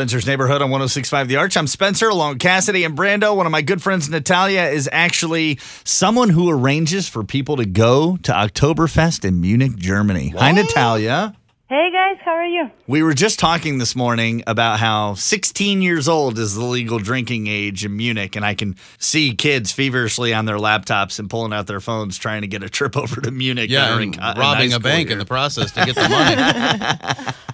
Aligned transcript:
Spencer's 0.00 0.26
Neighborhood 0.26 0.62
on 0.62 0.70
1065 0.70 1.28
The 1.28 1.36
Arch. 1.36 1.58
I'm 1.58 1.66
Spencer, 1.66 2.08
along 2.08 2.30
with 2.30 2.38
Cassidy 2.38 2.84
and 2.84 2.96
Brando. 2.96 3.36
One 3.36 3.44
of 3.44 3.52
my 3.52 3.60
good 3.60 3.82
friends, 3.82 4.08
Natalia, 4.08 4.62
is 4.62 4.88
actually 4.90 5.58
someone 5.84 6.30
who 6.30 6.48
arranges 6.48 7.06
for 7.06 7.22
people 7.22 7.58
to 7.58 7.66
go 7.66 8.16
to 8.22 8.32
Oktoberfest 8.32 9.26
in 9.26 9.42
Munich, 9.42 9.76
Germany. 9.76 10.30
Hi, 10.30 10.52
Natalia. 10.52 11.36
Hey 11.68 11.90
guys, 11.92 12.16
how 12.24 12.30
are 12.32 12.46
you? 12.46 12.70
We 12.86 13.02
were 13.02 13.12
just 13.12 13.38
talking 13.38 13.76
this 13.76 13.94
morning 13.94 14.42
about 14.46 14.80
how 14.80 15.14
16 15.14 15.82
years 15.82 16.08
old 16.08 16.38
is 16.38 16.54
the 16.54 16.64
legal 16.64 16.98
drinking 16.98 17.46
age 17.46 17.84
in 17.84 17.94
Munich, 17.94 18.36
and 18.36 18.44
I 18.44 18.54
can 18.54 18.76
see 18.98 19.34
kids 19.34 19.70
feverishly 19.70 20.32
on 20.32 20.46
their 20.46 20.56
laptops 20.56 21.18
and 21.18 21.28
pulling 21.28 21.52
out 21.52 21.66
their 21.66 21.78
phones 21.78 22.16
trying 22.16 22.40
to 22.40 22.48
get 22.48 22.62
a 22.62 22.70
trip 22.70 22.96
over 22.96 23.20
to 23.20 23.30
Munich. 23.30 23.68
Yeah, 23.68 23.90
during 23.90 24.18
and 24.18 24.36
in 24.36 24.40
robbing 24.40 24.72
a 24.72 24.80
bank 24.80 25.08
here. 25.08 25.12
in 25.12 25.18
the 25.18 25.26
process 25.26 25.70
to 25.72 25.84
get 25.84 25.94
the 25.94 26.08
money. 26.08 27.34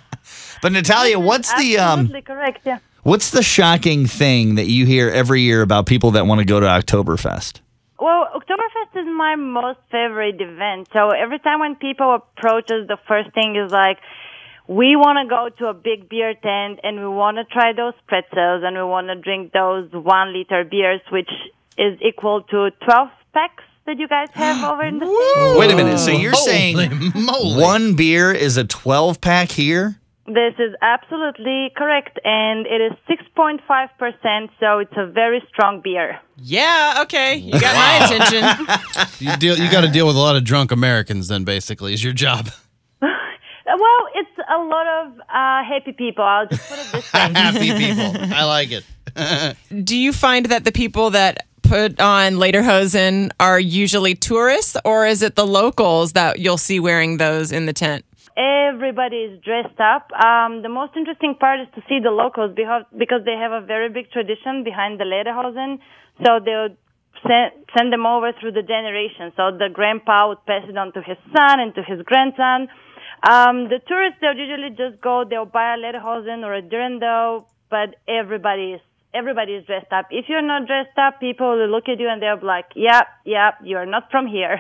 But 0.67 0.73
Natalia, 0.73 1.21
what's 1.21 1.55
the 1.55 1.79
um, 1.79 2.01
Absolutely 2.01 2.23
correct, 2.23 2.63
yeah. 2.65 2.81
what's 3.05 3.31
the 3.31 3.41
shocking 3.45 4.09
thing 4.09 4.57
that 4.57 4.67
you 4.67 4.85
hear 4.85 5.09
every 5.09 5.43
year 5.43 5.63
about 5.63 5.87
people 5.87 6.11
that 6.11 6.27
want 6.27 6.41
to 6.41 6.45
go 6.45 6.59
to 6.59 6.67
Oktoberfest? 6.67 7.61
Well, 8.01 8.27
Oktoberfest 8.35 9.01
is 9.01 9.07
my 9.07 9.37
most 9.37 9.79
favorite 9.93 10.41
event. 10.41 10.89
So 10.93 11.11
every 11.11 11.39
time 11.39 11.61
when 11.61 11.77
people 11.77 12.17
approach 12.17 12.65
us, 12.73 12.89
the 12.89 12.99
first 13.07 13.33
thing 13.33 13.55
is 13.55 13.71
like, 13.71 13.99
we 14.67 14.97
want 14.97 15.23
to 15.23 15.29
go 15.31 15.51
to 15.61 15.71
a 15.71 15.73
big 15.73 16.09
beer 16.09 16.35
tent 16.35 16.81
and 16.83 16.99
we 16.99 17.07
want 17.07 17.37
to 17.37 17.45
try 17.45 17.73
those 17.73 17.95
pretzels 18.09 18.65
and 18.67 18.75
we 18.75 18.83
want 18.83 19.07
to 19.07 19.15
drink 19.15 19.53
those 19.53 19.89
one 19.93 20.33
liter 20.33 20.65
beers, 20.65 21.01
which 21.13 21.31
is 21.79 21.97
equal 22.03 22.43
to 22.43 22.73
12 22.85 23.09
packs 23.33 23.63
that 23.87 24.01
you 24.01 24.09
guys 24.09 24.31
have 24.33 24.65
over 24.69 24.83
in 24.83 24.99
the 24.99 25.07
States. 25.37 25.61
Wait 25.61 25.71
a 25.71 25.77
minute. 25.77 25.99
So 26.01 26.11
you're 26.11 26.33
Holy 26.33 26.51
saying 26.51 27.13
moly. 27.15 27.63
one 27.63 27.95
beer 27.95 28.33
is 28.33 28.57
a 28.57 28.65
12 28.65 29.21
pack 29.21 29.53
here? 29.53 30.01
This 30.27 30.55
is 30.59 30.75
absolutely 30.83 31.71
correct, 31.77 32.19
and 32.25 32.67
it 32.67 32.81
is 32.81 32.93
6.5%, 33.09 34.49
so 34.59 34.81
it's 34.81 34.93
a 34.97 35.07
very 35.07 35.41
strong 35.49 35.81
beer. 35.83 36.19
Yeah, 36.37 36.99
okay. 37.03 37.37
You 37.37 37.53
got 37.61 37.75
my 37.75 38.07
attention. 38.07 39.07
You 39.19 39.37
deal. 39.37 39.57
You 39.57 39.71
got 39.71 39.81
to 39.83 39.89
deal 39.89 40.07
with 40.07 40.17
a 40.17 40.19
lot 40.19 40.37
of 40.37 40.45
drunk 40.45 40.73
Americans. 40.73 41.29
Then 41.29 41.45
basically, 41.45 41.95
is 41.95 42.03
your 42.05 42.13
job. 42.13 42.51
Well, 43.69 44.09
it's 44.15 44.49
a 44.49 44.59
lot 44.59 44.87
of 44.87 45.19
uh, 45.19 45.65
happy 45.65 45.93
people. 45.93 46.25
I'll 46.25 46.47
just 46.47 46.69
put 46.69 46.79
it 46.79 46.93
this 46.93 47.13
way. 47.13 47.21
Happy 47.35 47.73
people. 47.73 48.35
I 48.35 48.45
like 48.45 48.71
it. 48.71 49.85
Do 49.85 49.97
you 49.97 50.13
find 50.13 50.47
that 50.47 50.65
the 50.65 50.71
people 50.71 51.11
that 51.11 51.47
put 51.63 52.01
on 52.01 52.35
Lederhosen 52.35 53.31
are 53.41 53.59
usually 53.59 54.15
tourists, 54.15 54.77
or 54.85 55.05
is 55.05 55.21
it 55.23 55.35
the 55.35 55.47
locals 55.47 56.13
that 56.13 56.39
you'll 56.39 56.59
see 56.59 56.79
wearing 56.79 57.17
those 57.17 57.51
in 57.51 57.67
the 57.67 57.73
tent? 57.73 58.05
Everybody 58.37 59.33
is 59.33 59.41
dressed 59.43 59.81
up. 59.81 60.13
Um, 60.13 60.61
the 60.61 60.69
most 60.69 60.93
interesting 60.95 61.37
part 61.41 61.61
is 61.61 61.69
to 61.75 61.81
see 61.89 62.01
the 62.05 62.11
locals 62.11 62.53
because, 62.55 62.85
they 63.25 63.33
have 63.33 63.53
a 63.53 63.65
very 63.65 63.89
big 63.89 64.11
tradition 64.11 64.63
behind 64.63 65.01
the 65.01 65.05
Lederhosen. 65.05 65.81
So 66.21 66.41
they'll 66.45 66.77
send, 67.25 67.53
send 67.77 67.93
them 67.93 68.05
over 68.05 68.33
through 68.39 68.53
the 68.53 68.63
generations. 68.63 69.33
So 69.37 69.57
the 69.57 69.73
grandpa 69.73 70.29
would 70.29 70.45
pass 70.45 70.69
it 70.69 70.77
on 70.77 70.93
to 70.93 71.01
his 71.01 71.17
son 71.33 71.61
and 71.61 71.75
to 71.77 71.83
his 71.83 72.03
grandson. 72.05 72.69
Um, 73.25 73.73
the 73.73 73.81
tourists, 73.89 74.19
they'll 74.21 74.37
usually 74.37 74.77
just 74.77 75.01
go, 75.01 75.25
they'll 75.25 75.49
buy 75.49 75.75
a 75.75 75.79
Lederhosen 75.79 76.45
or 76.45 76.53
a 76.55 76.63
Dirndl, 76.63 77.47
but 77.71 77.97
everybody 78.07 78.77
is 78.77 78.81
everybody 79.15 79.53
is 79.53 79.65
dressed 79.65 79.93
up. 79.93 80.07
If 80.11 80.27
you're 80.29 80.43
not 80.43 80.67
dressed 80.67 80.99
up, 80.99 81.21
people 81.21 81.57
will 81.57 81.69
look 81.69 81.89
at 81.89 81.99
you 81.99 82.09
and 82.09 82.21
they'll 82.21 82.37
be 82.37 82.47
like, 82.47 82.67
"Yep, 82.75 83.07
yep, 83.25 83.55
you're 83.65 83.87
not 83.87 84.11
from 84.11 84.27
here." 84.27 84.51